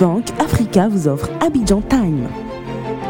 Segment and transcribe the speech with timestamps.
[0.00, 2.28] Orange Bank Africa vous offre Abidjan Time.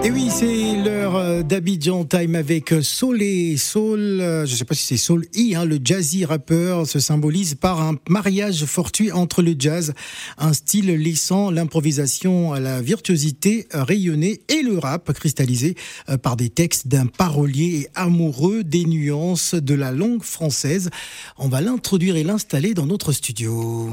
[0.04, 4.01] Et oui, c'est l'heure euh, d'Abidjan Time avec euh, Soul et Soul.
[4.01, 7.54] Euh, je ne sais pas si c'est Soul I, hein, le jazzy rappeur se symbolise
[7.54, 9.92] par un mariage fortuit entre le jazz,
[10.38, 15.76] un style laissant l'improvisation à la virtuosité rayonnée et le rap cristallisé
[16.23, 20.91] par des textes d'un parolier amoureux des nuances de la langue française.
[21.38, 23.91] On va l'introduire et l'installer dans notre studio.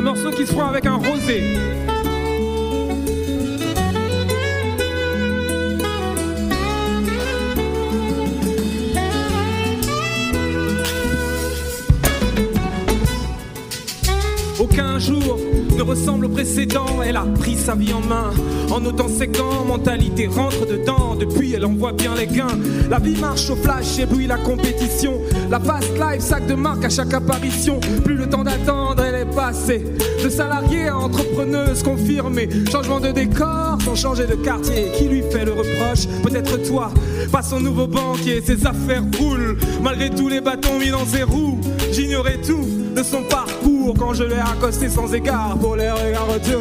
[0.00, 1.42] Un morceau qui se fera avec un rosé.
[14.58, 15.38] Aucun jour
[15.76, 16.86] ne ressemble au précédent.
[17.04, 18.30] Elle a pris sa vie en main
[18.70, 19.66] en ôtant ses gants.
[19.66, 21.14] Mentalité rentre dedans.
[21.14, 22.58] Depuis, elle en voit bien les gains.
[22.88, 25.20] La vie marche au flash, éblouit la compétition.
[25.50, 27.80] La fast life, sac de marque à chaque apparition.
[28.04, 29.02] Plus le temps d'attendre,
[30.22, 32.48] De salariée à entrepreneuse confirmée.
[32.70, 34.90] Changement de décor sans changer de quartier.
[34.96, 36.06] Qui lui fait le reproche?
[36.22, 36.90] Peut-être toi.
[37.30, 39.56] Pas son nouveau banquier, ses affaires roulent.
[39.82, 41.58] Malgré tous les bâtons mis dans ses roues.
[41.92, 46.60] J'ignorais tout de son parcours quand je l'ai accosté sans égard pour les regards retour.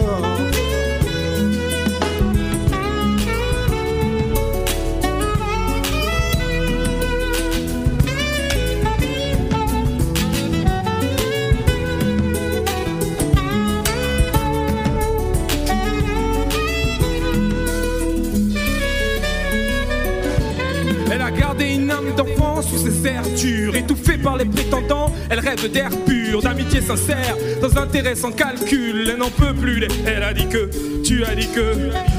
[25.67, 29.09] D'air pur, d'amitié sincère, dans intérêt sans calcul.
[29.09, 29.87] Elle n'en peut plus.
[30.05, 30.69] Elle a dit que,
[31.03, 31.73] tu as dit que,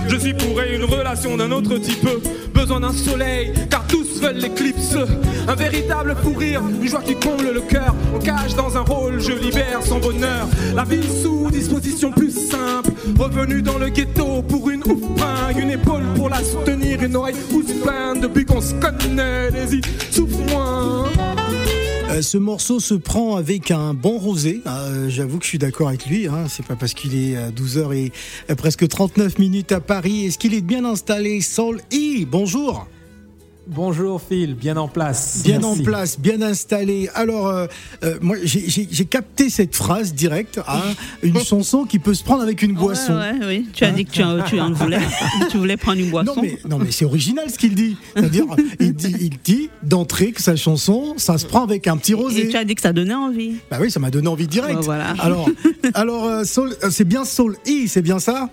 [0.08, 2.08] je suis pour une relation d'un autre type.
[2.54, 4.96] Besoin d'un soleil, car tous veulent l'éclipse.
[5.48, 7.94] Un véritable fou rire, une joie qui comble le cœur.
[8.14, 10.46] On cache dans un rôle, je libère son bonheur.
[10.74, 12.90] La vie sous disposition plus simple.
[13.18, 15.00] Revenu dans le ghetto pour une ouf
[15.58, 19.50] une épaule pour la soutenir, une oreille pousse pleine depuis qu'on se connaît.
[19.50, 21.08] Les souffle moins.
[22.10, 24.62] Euh, ce morceau se prend avec un bon rosé.
[24.66, 26.26] Euh, J'avoue que je suis d'accord avec lui.
[26.26, 26.46] Hein.
[26.48, 28.12] C'est pas parce qu'il est à 12h et
[28.50, 30.26] euh, presque 39 minutes à Paris.
[30.26, 32.88] Est-ce qu'il est bien installé Soul E, bonjour.
[33.72, 35.42] Bonjour Phil, bien en place.
[35.44, 35.80] Bien Merci.
[35.80, 37.08] en place, bien installé.
[37.14, 37.66] Alors, euh,
[38.02, 40.58] euh, moi, j'ai- capté cette phrase directe.
[40.66, 40.80] Hein,
[41.22, 43.12] une chanson qui peut se prendre avec une boisson.
[43.14, 43.68] Ouais, ouais, oui.
[43.72, 44.98] Tu as dit que tu en, tu en voulais.
[45.52, 46.34] tu voulais prendre une boisson.
[46.34, 47.96] Non mais, non mais c'est original ce qu'il dit.
[48.16, 48.44] C'est-à-dire,
[48.80, 52.16] il dit, il dit d'entrée que sa chanson, ça se prend avec un petit Et
[52.16, 52.48] rosé.
[52.48, 53.52] tu as dit que ça donnait envie.
[53.70, 54.74] Bah oui, ça m'a donné envie direct.
[54.74, 55.14] Bah voilà.
[55.20, 55.48] Alors,
[55.94, 56.42] alors euh,
[56.90, 58.50] c'est bien Soul E, c'est bien ça?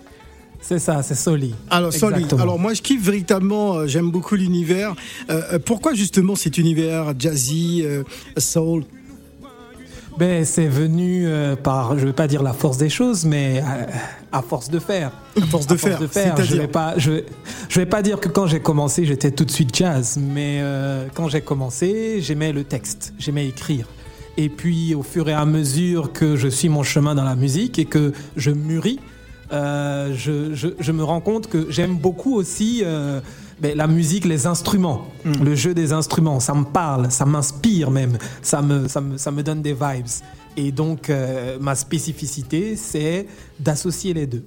[0.68, 1.54] C'est ça, c'est Soli.
[1.70, 1.94] Alors.
[1.94, 2.42] Exactement.
[2.42, 4.94] Alors moi je kiffe véritablement, euh, j'aime beaucoup l'univers.
[5.30, 8.02] Euh, euh, pourquoi justement cet univers jazzy, euh,
[8.36, 8.84] soul?
[10.18, 13.62] Ben, c'est venu euh, par, je vais pas dire la force des choses, mais
[14.32, 15.12] à force de faire.
[15.40, 16.36] À force de À faire, force de faire.
[16.36, 17.26] Je c'est-à-dire vais pas, je, vais-
[17.68, 21.06] je vais pas dire que quand j'ai commencé, j'étais tout de suite jazz, mais euh,
[21.14, 23.86] quand j'ai commencé, j'aimais le texte, j'aimais écrire.
[24.36, 27.78] Et puis, au fur et à mesure que je suis mon chemin dans la musique
[27.78, 28.98] et que je mûris,
[29.52, 33.20] euh, je, je- je me rends compte que j'aime beaucoup aussi euh,
[33.60, 36.40] ben, la musique, les instruments, le jeu des instruments.
[36.40, 40.06] Ça me parle, ça m'inspire même, ça me, ça, me, ça me donne des vibes.
[40.56, 43.26] Et donc, euh, ma spécificité, c'est
[43.60, 44.44] d'associer les deux.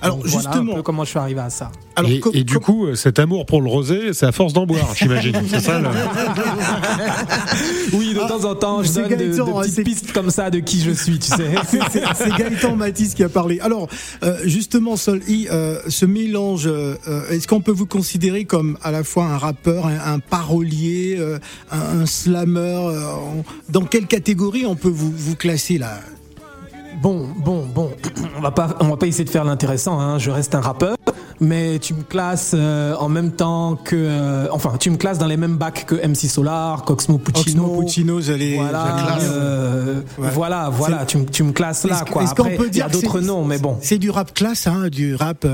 [0.00, 1.72] Alors Donc, voilà un justement, peu comment je suis arrivé à ça.
[1.96, 4.64] alors, et, du co- coup, euh, cet amour pour le rosé, c'est à force d'en
[4.64, 5.34] boire, j'imagine.
[5.48, 5.88] C'est ça le-
[7.94, 10.30] Oui, de temps en temps, je donne de, de Gaëtan, hein, petites c'est- pistes comme
[10.30, 11.54] ça de qui je suis, tu sais.
[12.14, 13.58] c'est- Gaëtan Matisse qui a parlé.
[13.60, 13.88] Alors,
[14.22, 16.94] euh, justement, Sol I, euh, ce mélange, euh,
[17.30, 21.38] est-ce qu'on peut vous considérer comme à la fois un rappeur, un, un parolier, euh,
[21.72, 23.02] un, un slammer euh,
[23.68, 26.00] Dans quelle catégorie on peut vous, vous classer là?
[27.00, 27.92] Bon, bon, bon,
[28.38, 30.00] on va pas, on va pas essayer de faire l'intéressant.
[30.00, 30.18] Hein.
[30.18, 30.96] Je reste un rappeur,
[31.40, 35.26] mais tu me classes euh, en même temps que, euh, enfin, tu me classes dans
[35.26, 37.64] les mêmes bacs que MC Solar, Coxmo Puccino.
[37.64, 38.56] Oxmo Puccino, j'allais.
[38.56, 40.28] Voilà, euh, Ouais.
[40.32, 42.22] voilà, voilà, tu, me- tu me classes là, quoi.
[42.22, 43.76] est-ce qu'on Après, peut il y a dire d'autres noms, mais bon.
[43.80, 45.46] C'est du rap classe, hein, du rap,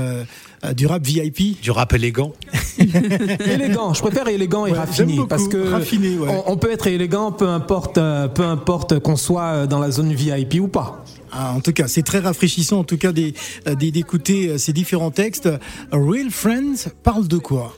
[0.75, 1.59] du rap VIP.
[1.61, 2.31] Du rap élégant.
[2.79, 6.27] élégant, je préfère élégant et Ouais, raffiné beaucoup, parce que raffiné, ouais.
[6.47, 10.59] on, on peut être élégant, peu importe, peu importe qu'on soit dans la zone VIP
[10.61, 11.03] ou pas.
[11.37, 15.11] Ah, en tout cas, c'est très rafraîchissant, en tout cas, euh, d'écouter euh, ces différents
[15.11, 15.49] textes.
[15.91, 17.75] Real Friends parle de quoi?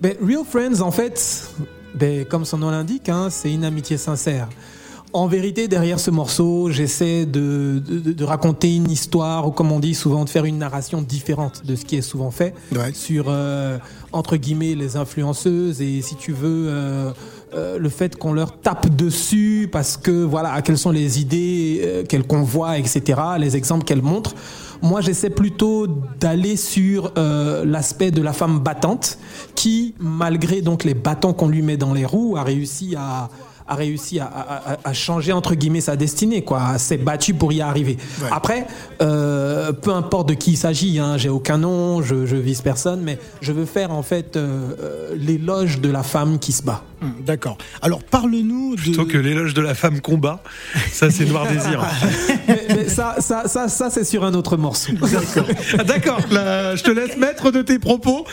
[0.00, 1.50] Ben, Real Friends, en fait,
[1.94, 4.48] ben, comme son nom l'indique, hein, c'est une amitié sincère.
[5.12, 9.80] En vérité, derrière ce morceau, j'essaie de, de- de raconter une histoire, ou comme on
[9.80, 12.92] dit souvent, de faire une narration différente de ce qui est souvent fait Ouais.
[12.92, 13.78] sur, euh,
[14.12, 17.12] entre guillemets, les influenceuses et, si tu veux, euh,
[17.54, 22.04] euh, le fait qu'on leur tape dessus parce que, voilà, quelles sont les idées euh,
[22.04, 24.34] qu'elles convoient, etc., les exemples qu'elles montrent.
[24.82, 29.18] Moi, j'essaie plutôt d'aller sur euh, l'aspect de la femme battante
[29.54, 33.30] qui, malgré donc les bâtons qu'on lui met dans les roues, a réussi à
[33.68, 37.52] a réussi à, à- à- à changer entre guillemets sa destinée quoi s'est battu pour
[37.52, 38.28] y arriver Ouais.
[38.32, 38.66] après
[39.02, 43.00] euh, peu importe de qui il s'agit hein, j'ai aucun nom je, je vise personne
[43.02, 46.82] mais je veux faire en fait euh, euh, l'éloge de la femme qui se bat
[47.02, 47.58] Hum, D'accord.
[47.82, 48.80] Alors parle-nous de.
[48.80, 50.42] Plutôt que l'éloge de la femme combat,
[50.90, 51.84] ça c'est Noir Désir.
[52.48, 54.92] mais, mais ça ça ça, ça c'est sur un autre morceau
[55.78, 58.24] Ah, D'accord, je te laisse mettre de tes propos.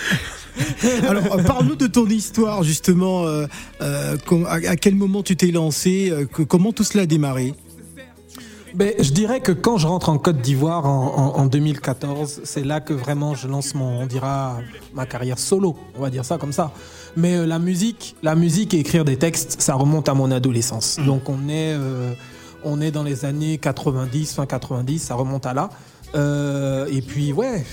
[1.10, 3.26] Alors euh, parle-nous de ton histoire justement.
[3.26, 3.48] euh,
[3.82, 4.16] euh,
[4.48, 7.54] à, quel moment tu t'es lancé euh, Comment tout cela a démarré?
[8.76, 12.64] Ben, je dirais que quand je rentre en Côte d'Ivoire en, en- en 2014, c'est
[12.64, 14.58] là que vraiment je lance mon, on dira,
[14.96, 16.72] ma carrière solo, on va dire ça comme ça.
[17.16, 20.98] Mais euh, la musique, la musique et écrire des textes, ça remonte à mon adolescence.
[21.06, 22.14] Donc on est, euh,
[22.64, 25.70] on est dans les années 90, fin 90, ça remonte à là.
[26.16, 27.64] Euh, et puis ouais,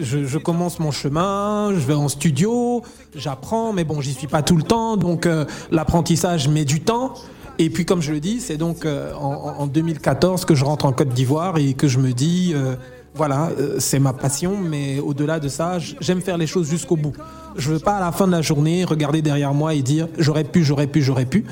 [0.00, 2.82] je, commence mon chemin, je vais en studio,
[3.14, 7.14] j'apprends, mais bon, j'y suis pas tout le temps, donc euh, l'apprentissage met du temps.
[7.58, 10.86] Et puis comme je le dis, c'est donc euh, en, en 2014 que je rentre
[10.86, 12.54] en Côte d'Ivoire et que je me dis,
[13.14, 17.12] voilà, c'est ma passion, mais au-delà de ça, j'aime faire les choses jusqu'au bout.
[17.56, 20.44] Je veux pas à la fin de la journée regarder derrière moi et dire j'aurais
[20.44, 21.44] pu, j'aurais pu, j'aurais pu.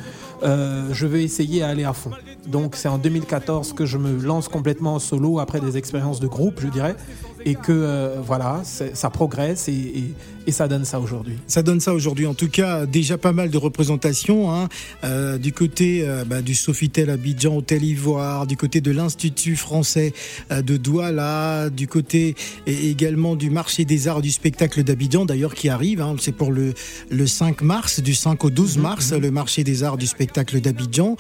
[0.43, 2.11] Euh, je veux essayer à aller à fond.
[2.47, 6.27] Donc c'est en 2014 que je me lance complètement en solo après des expériences de
[6.27, 6.97] groupe, je dirais,
[7.45, 10.13] et que euh, voilà, ça progresse et,
[10.49, 11.39] ça donne ça aujourd'hui.
[11.47, 12.27] Ça donne ça aujourd'hui.
[12.27, 14.69] En tout cas, déjà pas mal de représentations hein,
[15.05, 20.13] euh, du côté bah, du Sofitel Abidjan, Hôtel Ivoire, du côté de l'Institut français
[20.51, 22.35] de Douala, du côté
[22.67, 25.90] également du marché des arts du spectacle d'Abidjan, d'ailleurs qui arrive.
[25.99, 26.75] Hein, c'est pour le,
[27.11, 31.17] le 5 mars, du 5 au 12 mars, le marché des arts du spectacle d'Abidjan.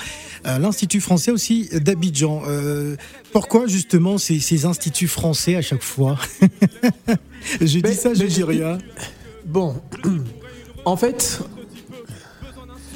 [0.46, 2.42] Euh, L'Institut français aussi d'Abidjan.
[2.46, 2.96] Euh,
[3.32, 6.18] pourquoi justement ces, ces instituts français à chaque fois
[7.60, 8.78] Je dis ça, je dis rien.
[9.46, 9.80] Bon,
[10.84, 11.40] en fait,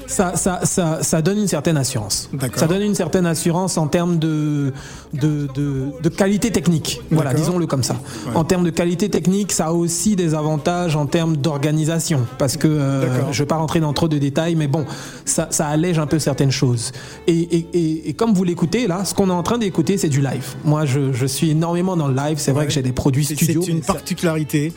[0.06, 2.30] ça, ça, ça, ça donne une certaine assurance.
[2.56, 4.72] Ça donne une certaine assurance en termes de,
[5.12, 7.00] de, de, de qualité technique.
[7.10, 7.96] Voilà, disons-le comme ça.
[8.34, 12.26] En termes de qualité technique, ça a aussi des avantages en termes d'organisation.
[12.38, 14.84] Parce que euh, je ne vais pas rentrer dans trop de détails, mais bon,
[15.24, 16.92] ça, ça allège un peu certaines choses.
[17.26, 20.08] Et, et, et, et comme vous l'écoutez, là, ce qu'on est en train d'écouter, c'est
[20.08, 20.54] du live.
[20.64, 22.38] Moi, je, je suis énormément dans le live.
[22.38, 23.62] C'est vrai que j'ai des produits studio.
[23.64, 24.72] c'est une particularité.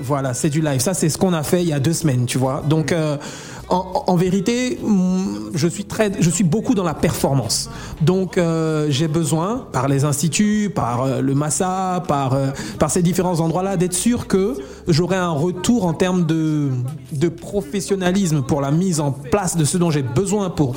[0.00, 0.80] voilà, c'est du live.
[0.80, 2.62] Ça, c'est ce qu'on a fait il y a deux semaines, tu vois.
[2.68, 3.16] Donc, euh,
[3.72, 7.70] en, en vérité, mm, je suis très, je suis beaucoup dans la performance.
[8.02, 13.02] Donc, euh, j'ai besoin, par les instituts, par euh, le Massa, par euh, par ces
[13.02, 14.54] différents endroits-là, d'être sûr que
[14.88, 16.68] j'aurai un retour en termes de
[17.12, 20.74] de professionnalisme pour la mise en place de ce dont j'ai besoin pour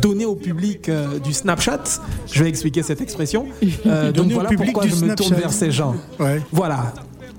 [0.00, 0.90] donner au public
[1.22, 1.82] du Snapchat.
[2.30, 3.46] Je vais expliquer cette expression.
[4.14, 5.94] Donc voilà pourquoi je me tourne vers ces gens.
[6.18, 6.42] Ouais.
[6.52, 6.92] Voilà.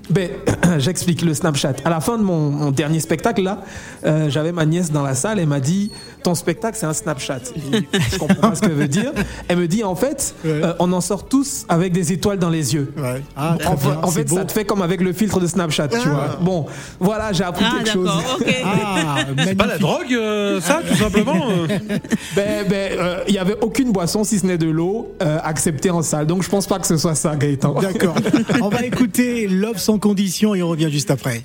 [0.08, 0.30] Ben,
[0.78, 1.74] j'explique le Snapchat.
[1.84, 3.62] À la fin de mon, mon dernier spectacle, là,
[4.04, 5.38] euh, j'avais ma nièce dans la salle.
[5.38, 5.92] Elle m'a dit
[6.24, 7.38] Ton spectacle, c'est un Snapchat.
[7.56, 9.12] Et je comprends pas ce qu'elle veut dire.
[9.48, 10.50] Elle me dit En fait, Ouais.
[10.64, 12.92] euh, on en sort tous avec des étoiles dans les yeux.
[12.96, 13.22] Ouais.
[13.36, 14.36] Ah, En, bien, en c'est fait, beau.
[14.36, 16.38] ça te fait comme avec le filtre de Snapchat, tu vois.
[16.40, 16.66] Bon,
[16.98, 18.06] voilà, j'ai appris Ah, quelque chose.
[18.08, 18.54] d'accord, ok.
[18.64, 21.34] Ah, Pas la drogue, euh, ça, tout simplement.
[22.36, 25.90] Ben, ben, euh, il y avait aucune boisson, si ce n'est de l'eau, euh, acceptée
[25.90, 26.26] en salle.
[26.26, 27.74] Donc, je pense pas que ce soit ça, Gaëtan.
[27.80, 28.14] D'accord.
[28.62, 31.42] On va écouter Love sans condition et on revient juste après.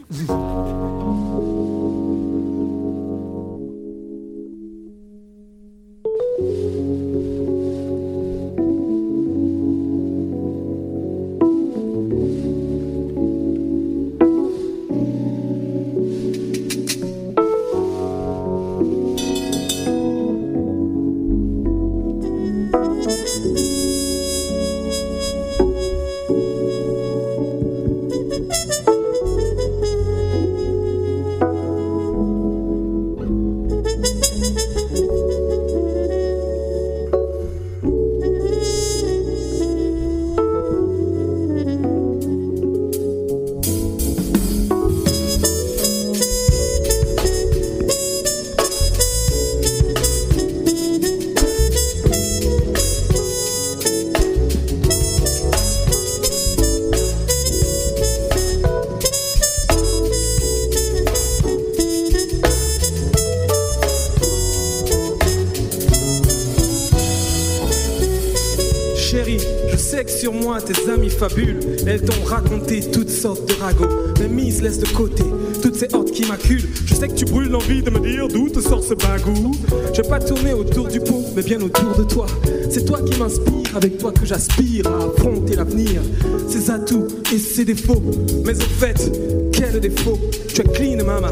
[72.25, 73.89] Raconté toutes sortes de ragots.
[74.19, 75.23] Mais mise, laisse de côté
[75.65, 76.69] toutes ces hordes qui m'acculent.
[76.85, 79.51] Je sais que tu brûles l'envie de me dire d'où te sort ce bagou.
[79.95, 82.27] Je vais pas tourner autour du pot, mais bien autour de toi.
[82.69, 86.01] C'est toi qui m'inspire, avec toi que j'aspire à affronter l'avenir.
[86.47, 88.03] Ses atouts et ses défauts.
[88.45, 89.11] Mais au fait,
[89.51, 90.19] quel défaut?
[90.47, 91.31] Tu es clean, maman.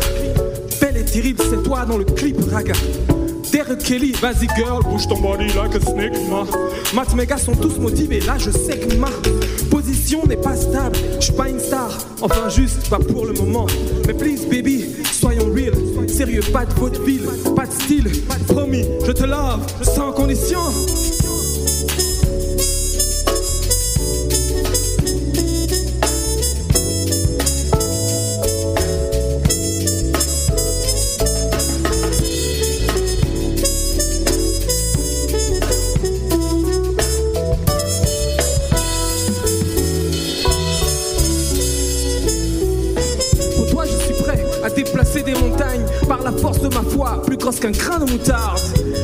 [0.82, 2.74] Belle et terrible, c'est toi dans le clip raga.
[4.22, 6.46] Vas-y girl, bouge ton body like a snake, ma.
[7.16, 9.10] Mes gars sont tous motivés, là je sais que ma
[9.70, 10.98] position n'est pas stable.
[11.20, 11.90] Je suis pas une star,
[12.22, 13.66] enfin juste pas pour le moment.
[14.06, 15.74] Mais please baby, soyons real.
[16.10, 18.12] Sérieux, pas de vaudeville, pas de style.
[18.48, 20.60] Promis, je te lave, sans condition.
[46.24, 48.60] La force de ma foi, plus grosse qu'un grain de moutarde.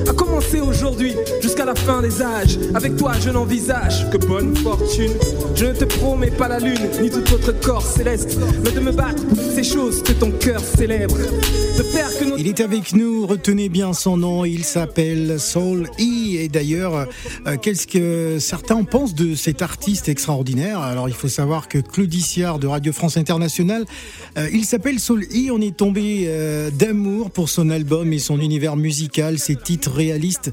[0.07, 2.57] À commencer aujourd'hui jusqu'à la fin des âges.
[2.73, 5.11] Avec toi, je n'envisage que bonne fortune.
[5.55, 8.91] Je ne te promets pas la lune, ni tout autre corps céleste, mais de me
[8.91, 11.17] battre pour ces choses que ton cœur célèbre.
[11.17, 15.89] De faire que nos Il est avec nous, retenez bien son nom, il s'appelle Soul
[15.99, 16.37] E.
[16.39, 17.07] Et d'ailleurs,
[17.47, 20.79] euh, qu'est-ce que certains pensent de cet artiste extraordinaire?
[20.79, 23.85] Alors il faut savoir que Claudie Siard de Radio France Internationale,
[24.37, 25.51] euh, il s'appelle Soul E.
[25.51, 29.39] On est tombé euh, d'amour pour son album et son univers musical.
[29.39, 30.51] Ses titres réalistes,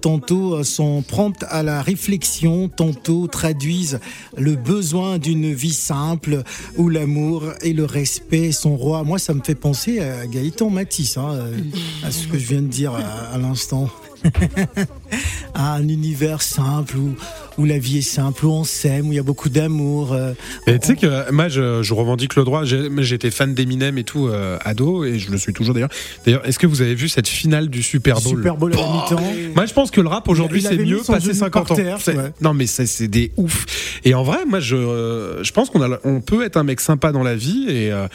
[0.00, 4.00] tantôt sont promptes à la réflexion, tantôt traduisent
[4.36, 6.42] le besoin d'une vie simple
[6.76, 9.04] où l'amour et le respect sont rois.
[9.04, 11.58] Moi, ça me fait penser à Gaëtan Matisse, hein, euh,
[12.04, 13.88] à ce que je viens de dire à, à l'instant.
[15.54, 17.14] à un univers simple où,
[17.58, 20.12] où la vie est simple, où on s'aime, où il y a beaucoup d'amour.
[20.12, 20.32] euh,
[20.66, 22.62] Et tu sais que moi, je, je revendique le droit.
[22.64, 25.88] J'étais fan d'Eminem et tout, euh, ado, et je le suis toujours d'ailleurs.
[26.24, 28.36] D'ailleurs, est-ce que vous avez vu cette finale du Super Bowl?
[28.36, 29.34] Super Bowl à la mi-temps.
[29.54, 31.74] Moi, je pense que le rap aujourd'hui, c'est mieux passé genou 50 par ans.
[31.76, 32.32] terre, C'est- ouais.
[32.40, 33.64] Non, mais c'est des ouf.
[34.04, 37.12] Et en vrai, moi, je, je pense qu'on a, on peut être un mec sympa
[37.12, 38.06] dans la vie et, euh,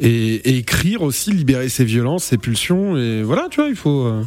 [0.00, 2.96] et, et écrire aussi, libérer ses violences, ses pulsions.
[2.96, 4.06] Et voilà, tu vois, il faut.
[4.06, 4.22] euh,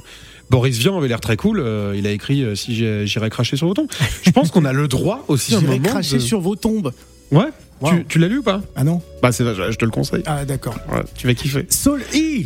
[0.50, 1.60] Boris Vian avait l'air très cool.
[1.60, 3.88] euh, il a écrit euh, si j'irais cracher sur vos tombes.
[4.24, 5.90] Je pense qu'on a le droit aussi un J'irai moment.
[5.90, 6.92] cracher de- sur vos tombes.
[7.32, 7.46] Ouais.
[7.82, 7.92] Wow.
[7.92, 8.62] Tu, tu l'as lu ou pas?
[8.76, 10.24] Ah non Bah, c'est, je, je te le conseille.
[10.26, 10.76] Ah d'accord.
[10.92, 11.66] Ouais, tu vas kiffer.
[11.70, 12.44] Soul E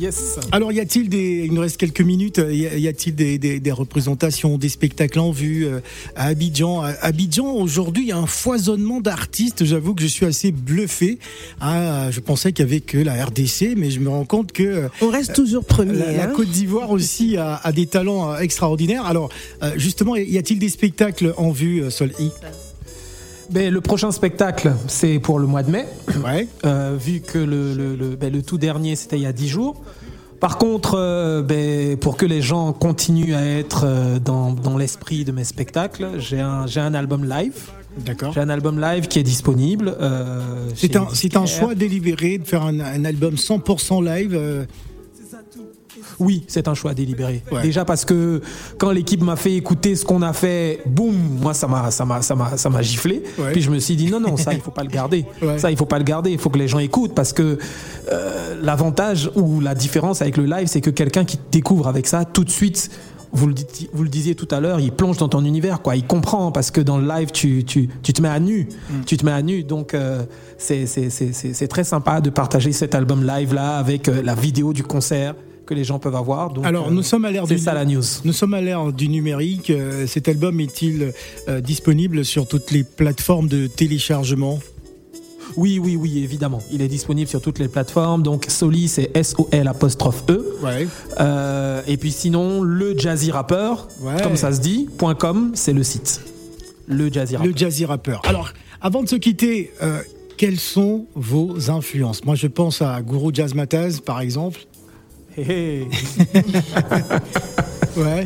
[0.00, 0.38] Yes.
[0.52, 1.42] Alors, y a-t-il des.
[1.44, 2.38] Il nous reste quelques minutes.
[2.38, 5.80] Y a- y a-t-il des, des- des représentations, des spectacles en vue euh,
[6.16, 9.64] à Abidjan À Abidjan, aujourd'hui, il y a un foisonnement d'artistes.
[9.64, 11.18] J'avoue que je suis assez bluffé.
[11.60, 14.62] Ah, je pensais qu'il y avait que la RDC, mais je me rends compte que
[14.62, 15.92] euh, On reste toujours premier.
[15.98, 16.32] la, la hein.
[16.34, 19.04] Côte d'Ivoire aussi a, a des talents euh, extraordinaires.
[19.04, 19.28] Alors,
[19.62, 22.30] euh, justement, y a-t-il des spectacles en vue, euh, Sol I
[23.52, 25.86] Ben, le prochain spectacle, c'est pour le mois de mai,
[26.24, 26.48] Ouais.
[26.64, 29.48] euh, vu que le, le, le- ben, le tout dernier, c'était il y a 10
[29.48, 29.82] jours.
[30.40, 35.24] Par contre, euh, ben, pour que les gens continuent à être euh, dans, dans l'esprit
[35.24, 37.54] de mes spectacles, j'ai un, j'ai un album live.
[37.98, 38.32] D'accord.
[38.32, 39.94] J'ai un album live qui est disponible.
[40.74, 44.66] C'est un, c'est un choix délibéré de faire un, un album 100% live.
[46.22, 47.42] Oui, c'est un choix délibéré.
[47.50, 47.62] Ouais.
[47.62, 48.40] Déjà parce que
[48.78, 52.22] quand l'équipe m'a fait écouter ce qu'on a fait, boum, moi ça m'a ça m'a
[52.22, 53.22] ça m'a ça m'a giflé.
[53.38, 53.52] Ouais.
[53.52, 55.24] Puis je me suis dit non non, ça il faut pas le garder.
[55.42, 55.58] Ouais.
[55.58, 57.58] Ça il faut pas le garder, il faut que les gens écoutent parce que
[58.12, 62.06] euh, l'avantage ou la différence avec le live, c'est que quelqu'un qui te découvre avec
[62.06, 62.90] ça tout de suite
[63.34, 65.96] vous le, dites- vous le disiez tout à l'heure, il plonge dans ton univers, quoi.
[65.96, 68.68] Il comprend parce que dans le live, tu, tu, tu te mets à nu.
[68.90, 68.94] Mm.
[69.06, 69.64] Tu te mets à nu.
[69.64, 70.22] Donc, euh,
[70.58, 75.34] c'est très sympa de partager cet album live-là avec euh, la vidéo du concert
[75.72, 76.50] que les gens peuvent avoir.
[76.50, 78.02] Donc, Alors, euh, nous sommes à l'ère c'est du ça la news.
[78.24, 79.70] Nous sommes à l'ère du numérique.
[79.70, 81.12] Euh, Cet album est-il
[81.48, 84.58] euh, disponible sur toutes les plateformes de téléchargement?
[85.56, 86.60] Oui, oui, oui, évidemment.
[86.72, 88.22] Il est disponible sur toutes les plateformes.
[88.22, 90.56] Donc, Soli, c'est S-O-L apostrophe E.
[90.62, 90.86] Ouais.
[91.20, 94.22] Euh, et puis sinon, le Jazzy Rapper, Ouais.
[94.22, 94.88] comme ça se dit,
[95.18, 96.20] .com, c'est le site.
[96.86, 97.48] Le Jazzy Rapper.
[97.50, 98.16] Le jazzy rapper.
[98.24, 100.00] Alors, avant de se quitter, euh,
[100.38, 102.24] quelles sont vos influences?
[102.24, 104.60] Moi, je pense à Guru Jazz Mataz, par exemple.
[107.94, 108.24] Ouais.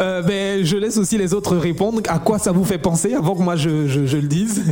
[0.00, 2.00] Euh, ben, je laisse aussi les autres répondre.
[2.08, 4.62] À quoi ça vous fait penser avant que moi je, je- je le dise?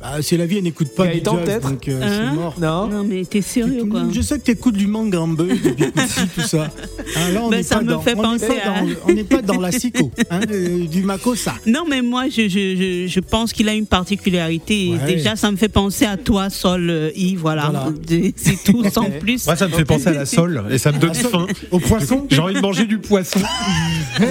[0.00, 2.34] Bah, c'est la vie, elle n'écoute pas du Gaëtan, jazz, peut-être donc euh, Hein c'est
[2.34, 2.54] mort.
[2.58, 4.04] Non Non, mais t'es sérieux, quoi.
[4.10, 6.70] Je sais que t'écoutes du Mangrambe, du Bikuti, tout ça.
[7.16, 9.12] Hein, là, on Ben, n'est ça pas me dans, fait on pas à- dans- on
[9.12, 11.52] n'est pas dans la psycho, hein, euh, du Makossa.
[11.66, 14.92] Non, mais moi, je, je, je, je pense qu'il a une particularité.
[14.92, 15.14] Ouais.
[15.16, 17.70] Déjà, ça me fait penser à toi, Sol euh, I, voilà.
[17.70, 17.88] Voilà.
[18.36, 19.44] C'est tout, sans plus.
[19.44, 21.46] Moi, ça me fait penser à la sole et ça me donne faim.
[21.70, 23.40] Au poisson J'ai envie de manger du poisson.
[24.18, 24.22] Eh,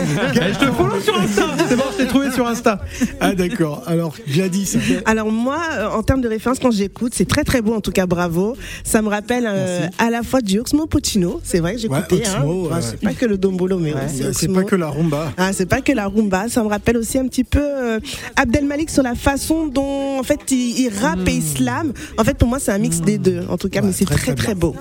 [0.54, 1.84] je te follow sur Insta, c'est bon.
[1.98, 2.82] je l'ai trouvé sur Insta.
[3.20, 3.84] Ah d'accord.
[3.88, 4.78] Alors Gladys.
[5.06, 7.92] Alors moi, euh, en termes de référence, quand j'écoute, c'est très très beau en tout
[7.92, 8.56] cas, bravo.
[8.84, 12.16] Ça me rappelle euh, à la fois du Oxmo Puccino, c'est vrai que j'écoutais.
[12.16, 12.44] Ouais, hein.
[12.46, 12.82] ouais.
[12.82, 15.32] c'est pas que le dombolo, mais Ouais, aussi C'est pas que la rumba.
[15.38, 18.00] Ah, c'est pas que la rumba, ça me rappelle aussi un petit peu euh,
[18.36, 21.94] Abdel Malik sur la façon dont en fait il, il rappe et il slam.
[22.18, 24.36] En fait pour moi c'est un mix des deux en tout cas, mais c'est très,
[24.36, 24.76] très beau.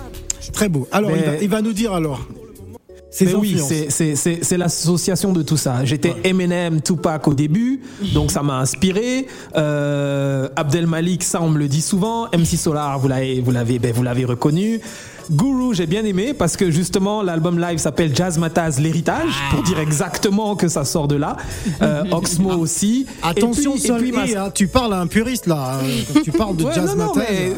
[0.53, 0.87] Très beau.
[0.91, 2.25] Alors Mais- il, va, il va nous dire alors.
[3.39, 5.83] Oui, c'est- c'est- c'est c'est l'association de tout ça.
[5.83, 7.81] J'étais Eminem, Tupac au début,
[8.13, 9.25] donc ça m'a inspiré.
[9.57, 12.27] Euh, Abdel Malik, ça on me le dit souvent.
[12.31, 14.79] MC Solar, vous l'avez, vous l'avez, ben, vous l'avez reconnu.
[15.31, 19.79] Guru, j'ai bien aimé parce que justement l'album live s'appelle Jazz Mataz l'héritage pour dire
[19.79, 21.37] exactement que ça sort de là.
[21.83, 23.05] Euh, Oxmo aussi.
[23.21, 25.79] Attention, Et puis- et puis ma- hein, tu parles à un puriste là.
[26.13, 27.53] quand tu parles de Ouais, jazz non, non, mais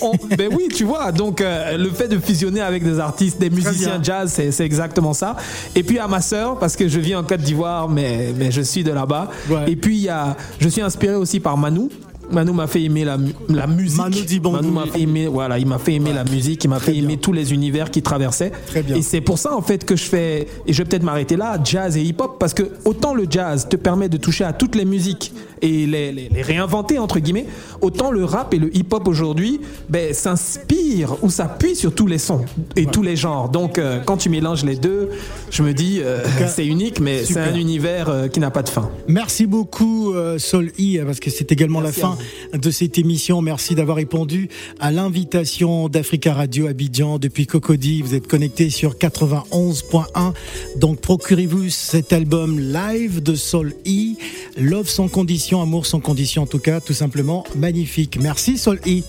[0.00, 1.12] on- ben oui, tu vois.
[1.12, 5.36] Donc, euh, le fait de fusionner avec des artistes, des musiciens jazz, c'est exactement ça.
[5.74, 8.62] Et puis à ma sœur, parce que je vis en Côte d'Ivoire, mais, mais je
[8.62, 9.30] suis de là-bas.
[9.48, 9.70] Ouais.
[9.70, 11.88] Et puis, il y a, je suis inspiré aussi par Manu.
[12.32, 13.16] Manu m'a fait aimer la,
[13.48, 13.98] la musique.
[13.98, 14.16] Manu.
[14.52, 17.02] Manu m'a fait aimer, voilà, il m'a fait aimer la musique, il m'a fait bien.
[17.02, 18.52] aimer tous les univers qu'il traversait.
[18.66, 18.96] Très bien.
[18.96, 21.58] Et c'est pour ça en fait que je fais, et je vais peut-être m'arrêter là,
[21.64, 24.84] jazz et hip-hop, parce que autant le jazz te permet de toucher à toutes les
[24.84, 25.32] musiques
[25.62, 27.46] et les, les- les réinventer entre guillemets,
[27.82, 32.44] autant le rap et le hip-hop aujourd'hui ben, s'inspirent ou s'appuient sur tous les sons
[32.76, 33.48] et tous les genres.
[33.50, 35.10] Donc euh, quand tu mélanges les deux,
[35.50, 38.68] je me dis euh, c'est unique, mais c'est un univers euh, qui n'a pas de
[38.68, 38.90] fin.
[39.08, 42.18] Merci beaucoup euh, Sol I parce que c'est également Merci la fin
[42.52, 43.42] de cette émission.
[43.42, 44.48] Merci d'avoir répondu
[44.78, 48.02] à l'invitation d'Africa Radio Abidjan depuis Cocody.
[48.02, 50.32] Vous êtes connectés sur 91.1.
[50.76, 54.16] Donc procurez-vous cet album live de Sol I,
[54.58, 58.18] Love sans condition, amour sans condition en tout cas, tout simplement magnifique.
[58.20, 59.02] Merci Sol I.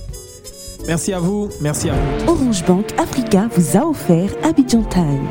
[0.88, 2.32] Merci à vous, merci à vous.
[2.32, 5.28] Orange Bank Africa vous a offert Abidjan Time.